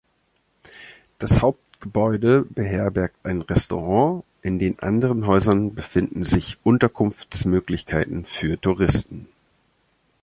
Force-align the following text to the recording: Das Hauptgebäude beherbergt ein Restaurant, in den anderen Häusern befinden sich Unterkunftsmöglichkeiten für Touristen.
Das 1.19 1.43
Hauptgebäude 1.43 2.41
beherbergt 2.49 3.23
ein 3.23 3.43
Restaurant, 3.43 4.23
in 4.41 4.57
den 4.57 4.79
anderen 4.79 5.27
Häusern 5.27 5.75
befinden 5.75 6.23
sich 6.23 6.57
Unterkunftsmöglichkeiten 6.63 8.25
für 8.25 8.59
Touristen. 8.59 9.27